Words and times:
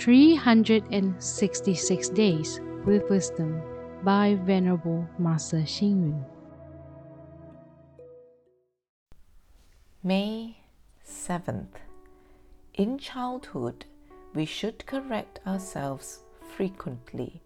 366 0.00 2.08
Days 2.08 2.60
with 2.86 3.08
Wisdom 3.10 3.60
by 4.02 4.38
Venerable 4.46 5.06
Master 5.18 5.58
Xing 5.58 6.00
Yun. 6.00 6.24
May 10.02 10.56
7th. 11.06 11.76
In 12.72 12.96
childhood, 12.96 13.84
we 14.34 14.46
should 14.46 14.86
correct 14.86 15.40
ourselves 15.46 16.20
frequently. 16.56 17.42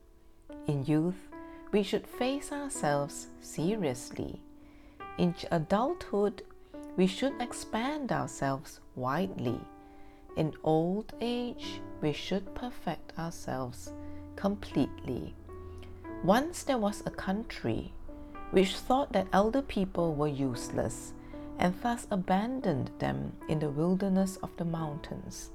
In 0.69 0.85
youth, 0.85 1.27
we 1.73 1.83
should 1.83 2.07
face 2.07 2.53
ourselves 2.53 3.27
seriously. 3.41 4.41
In 5.19 5.35
adulthood, 5.51 6.45
we 6.97 7.09
should 7.09 7.43
expand 7.43 8.13
ourselves 8.13 8.79
widely. 8.95 9.59
In 10.37 10.53
old 10.65 11.13
age, 11.21 11.81
we 12.01 12.13
should 12.13 12.55
perfect 12.55 13.19
ourselves 13.19 13.93
completely. 14.37 15.35
Once 16.25 16.65
there 16.65 16.79
was 16.79 17.03
a 17.07 17.11
country 17.11 17.93
which 18.51 18.77
thought 18.77 19.13
that 19.13 19.29
elder 19.33 19.63
people 19.63 20.15
were 20.15 20.29
useless 20.29 21.13
and 21.59 21.75
thus 21.83 22.07
abandoned 22.11 22.91
them 22.99 23.33
in 23.49 23.59
the 23.59 23.71
wilderness 23.71 24.37
of 24.43 24.51
the 24.57 24.65
mountains. 24.65 25.51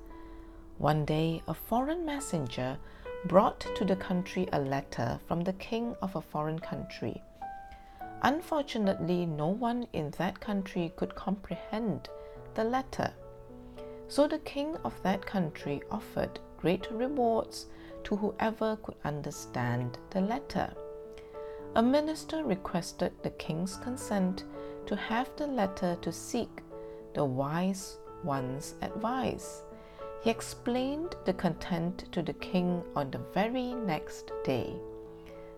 One 0.77 1.03
day, 1.03 1.41
a 1.47 1.53
foreign 1.53 2.05
messenger 2.05 2.77
brought 3.25 3.59
to 3.75 3.83
the 3.83 3.97
country 3.97 4.47
a 4.53 4.59
letter 4.59 5.19
from 5.27 5.41
the 5.41 5.53
king 5.53 5.95
of 6.02 6.16
a 6.16 6.21
foreign 6.21 6.59
country. 6.59 7.21
Unfortunately, 8.21 9.25
no 9.25 9.47
one 9.47 9.88
in 9.91 10.11
that 10.11 10.39
country 10.39 10.93
could 10.95 11.16
comprehend 11.16 12.07
the 12.53 12.63
letter. 12.63 13.11
So 14.09 14.27
the 14.27 14.39
king 14.39 14.75
of 14.83 15.01
that 15.03 15.23
country 15.23 15.83
offered 15.91 16.39
great 16.57 16.89
rewards 16.91 17.67
to 18.05 18.15
whoever 18.15 18.75
could 18.77 18.95
understand 19.05 19.99
the 20.09 20.21
letter. 20.21 20.73
A 21.75 21.83
minister 21.83 22.43
requested 22.43 23.13
the 23.21 23.29
king's 23.29 23.77
consent 23.77 24.45
to 24.88 24.95
have 24.95 25.29
the 25.35 25.45
letter 25.45 25.95
to 26.01 26.11
seek 26.11 26.49
the 27.13 27.23
wise 27.23 27.99
one's 28.23 28.73
advice. 28.81 29.61
He 30.23 30.31
explained 30.31 31.16
the 31.25 31.33
content 31.33 32.11
to 32.11 32.23
the 32.23 32.33
king 32.33 32.83
on 32.95 33.11
the 33.11 33.21
very 33.31 33.75
next 33.75 34.31
day. 34.44 34.73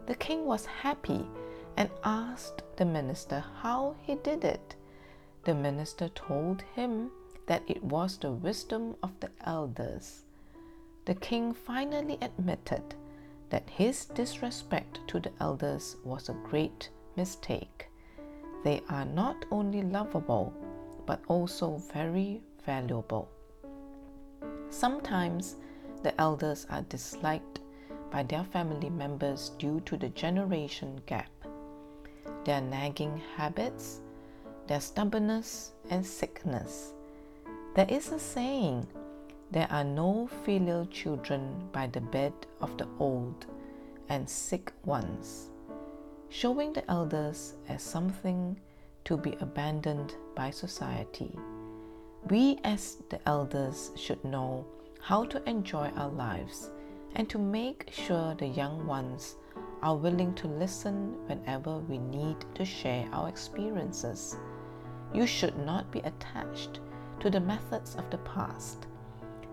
The 0.08 0.16
king 0.16 0.46
was 0.46 0.66
happy 0.66 1.26
and 1.78 1.90
asked 2.04 2.64
the 2.76 2.86
minister 2.86 3.46
how 3.62 3.96
he 4.02 4.16
did 4.16 4.44
it. 4.44 4.76
The 5.46 5.56
minister 5.56 6.10
told 6.10 6.64
him 6.76 7.12
that 7.52 7.64
it 7.68 7.84
was 7.84 8.18
the 8.18 8.32
wisdom 8.32 8.96
of 9.04 9.12
the 9.20 9.30
elders. 9.46 10.22
The 11.04 11.16
king 11.16 11.54
finally 11.54 12.18
admitted 12.22 12.96
that 13.50 13.70
his 13.70 14.06
disrespect 14.06 15.02
to 15.08 15.20
the 15.20 15.34
elders 15.42 15.98
was 16.06 16.30
a 16.30 16.42
great 16.50 16.88
mistake. 17.18 17.88
They 18.64 18.82
are 18.88 19.04
not 19.04 19.44
only 19.52 19.82
lovable, 19.82 20.54
but 21.06 21.20
also 21.28 21.76
very 21.92 22.42
valuable. 22.66 23.28
Sometimes 24.70 25.58
the 26.04 26.14
elders 26.22 26.66
are 26.70 26.84
disliked 26.84 27.60
by 28.12 28.24
their 28.24 28.46
family 28.46 28.90
members 28.90 29.50
due 29.58 29.82
to 29.82 29.98
the 29.98 30.08
generation 30.08 31.02
gap. 31.06 31.32
Their 32.46 32.62
nagging 32.62 33.22
habits, 33.36 34.00
their 34.68 34.80
stubbornness, 34.80 35.74
and 35.90 36.06
sickness. 36.06 36.94
There 37.74 37.88
is 37.88 38.12
a 38.12 38.20
saying 38.20 38.86
there 39.50 39.72
are 39.72 39.86
no 39.86 40.28
filial 40.44 40.86
children 40.88 41.70
by 41.72 41.88
the 41.88 42.02
bed 42.02 42.34
of 42.60 42.78
the 42.78 42.86
old 43.00 43.46
and 44.10 44.30
sick 44.30 44.74
ones, 44.84 45.52
showing 46.28 46.74
the 46.74 46.90
elders 46.92 47.54
as 47.70 47.82
something 47.82 48.60
to 49.06 49.16
be 49.16 49.38
abandoned 49.40 50.16
by 50.36 50.50
society. 50.50 51.34
We, 52.30 52.60
as 52.66 52.98
the 53.08 53.26
elders, 53.26 53.92
should 53.96 54.22
know 54.26 54.66
how 55.00 55.24
to 55.28 55.42
enjoy 55.50 55.92
our 55.96 56.12
lives 56.12 56.72
and 57.16 57.30
to 57.30 57.40
make 57.40 57.90
sure 57.90 58.36
the 58.36 58.48
young 58.48 58.86
ones 58.86 59.38
are 59.82 59.96
willing 59.96 60.34
to 60.34 60.50
listen 60.50 61.16
whenever 61.26 61.78
we 61.78 62.00
need 62.00 62.36
to 62.56 62.66
share 62.66 63.08
our 63.14 63.30
experiences. 63.30 64.36
You 65.14 65.26
should 65.26 65.58
not 65.58 65.90
be 65.90 66.00
attached 66.00 66.82
to 67.22 67.30
the 67.30 67.40
methods 67.40 67.96
of 67.96 68.10
the 68.10 68.18
past. 68.20 68.88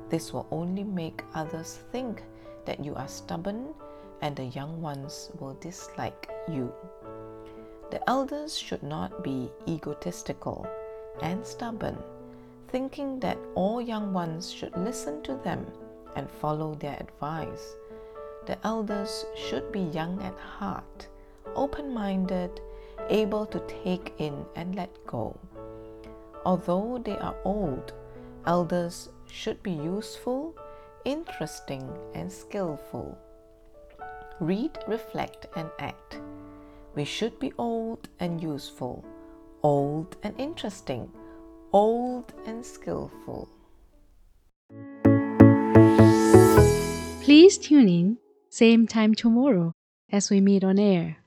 This 0.08 0.32
will 0.32 0.46
only 0.50 0.84
make 0.84 1.22
others 1.34 1.78
think 1.92 2.24
that 2.64 2.84
you 2.84 2.94
are 2.96 3.08
stubborn 3.08 3.74
and 4.20 4.34
the 4.34 4.46
young 4.46 4.82
ones 4.82 5.30
will 5.38 5.54
dislike 5.60 6.28
you. 6.48 6.72
The 7.90 8.06
elders 8.08 8.58
should 8.58 8.82
not 8.82 9.22
be 9.22 9.50
egotistical 9.66 10.66
and 11.22 11.46
stubborn 11.46 11.96
thinking 12.68 13.18
that 13.20 13.38
all 13.54 13.80
young 13.80 14.12
ones 14.12 14.52
should 14.52 14.76
listen 14.76 15.22
to 15.22 15.34
them 15.36 15.66
and 16.16 16.30
follow 16.30 16.74
their 16.74 16.96
advice. 17.00 17.74
The 18.46 18.58
elders 18.66 19.24
should 19.36 19.72
be 19.72 19.80
young 19.80 20.22
at 20.22 20.38
heart, 20.38 21.08
open 21.54 21.92
minded, 21.92 22.60
able 23.08 23.46
to 23.46 23.60
take 23.84 24.12
in 24.18 24.44
and 24.54 24.74
let 24.74 24.90
go. 25.06 25.36
Although 26.44 26.98
they 27.04 27.16
are 27.18 27.36
old, 27.44 27.92
elders 28.46 29.08
should 29.30 29.62
be 29.62 29.72
useful, 29.72 30.56
interesting, 31.04 31.88
and 32.14 32.30
skillful. 32.30 33.16
Read, 34.40 34.78
reflect, 34.86 35.46
and 35.56 35.70
act. 35.78 36.20
We 36.94 37.04
should 37.04 37.38
be 37.38 37.52
old 37.58 38.08
and 38.20 38.42
useful, 38.42 39.04
old 39.62 40.16
and 40.22 40.34
interesting 40.38 41.10
old 41.72 42.32
and 42.46 42.64
skillful. 42.64 43.48
Please 47.22 47.58
tune 47.58 47.88
in, 47.88 48.18
same 48.50 48.86
time 48.86 49.14
tomorrow 49.14 49.72
as 50.10 50.30
we 50.30 50.40
meet 50.40 50.64
on 50.64 50.78
air. 50.78 51.18